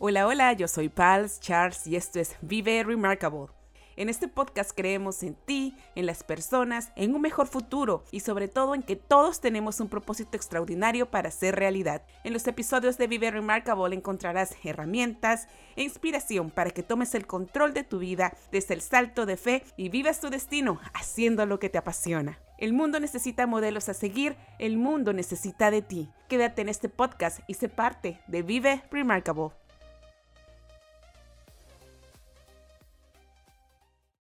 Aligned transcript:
Hola, 0.00 0.26
hola, 0.26 0.52
yo 0.54 0.66
soy 0.66 0.88
Pals 0.88 1.38
Charles 1.38 1.86
y 1.86 1.94
esto 1.94 2.18
es 2.18 2.34
Vive 2.42 2.82
Remarkable. 2.82 3.46
En 3.94 4.08
este 4.08 4.26
podcast 4.26 4.72
creemos 4.74 5.22
en 5.22 5.36
ti, 5.36 5.76
en 5.94 6.06
las 6.06 6.24
personas, 6.24 6.90
en 6.96 7.14
un 7.14 7.22
mejor 7.22 7.46
futuro 7.46 8.02
y 8.10 8.18
sobre 8.18 8.48
todo 8.48 8.74
en 8.74 8.82
que 8.82 8.96
todos 8.96 9.40
tenemos 9.40 9.78
un 9.78 9.88
propósito 9.88 10.36
extraordinario 10.36 11.12
para 11.12 11.28
hacer 11.28 11.54
realidad. 11.54 12.02
En 12.24 12.32
los 12.32 12.44
episodios 12.48 12.98
de 12.98 13.06
Vive 13.06 13.30
Remarkable 13.30 13.94
encontrarás 13.94 14.56
herramientas 14.64 15.46
e 15.76 15.84
inspiración 15.84 16.50
para 16.50 16.70
que 16.70 16.82
tomes 16.82 17.14
el 17.14 17.28
control 17.28 17.72
de 17.72 17.84
tu 17.84 18.00
vida 18.00 18.36
desde 18.50 18.74
el 18.74 18.80
salto 18.80 19.26
de 19.26 19.36
fe 19.36 19.62
y 19.76 19.90
vivas 19.90 20.20
tu 20.20 20.28
destino 20.28 20.80
haciendo 20.92 21.46
lo 21.46 21.60
que 21.60 21.70
te 21.70 21.78
apasiona. 21.78 22.40
El 22.58 22.72
mundo 22.72 22.98
necesita 22.98 23.46
modelos 23.46 23.88
a 23.88 23.94
seguir, 23.94 24.36
el 24.58 24.76
mundo 24.76 25.12
necesita 25.12 25.70
de 25.70 25.82
ti. 25.82 26.10
Quédate 26.28 26.62
en 26.62 26.68
este 26.68 26.88
podcast 26.88 27.38
y 27.46 27.54
sé 27.54 27.68
parte 27.68 28.20
de 28.26 28.42
Vive 28.42 28.82
Remarkable. 28.90 29.52